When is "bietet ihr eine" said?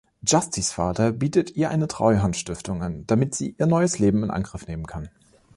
1.11-1.87